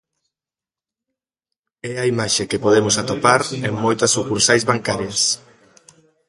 [1.89, 5.19] É a imaxe que podemos atopar en moitas sucursais bancarias.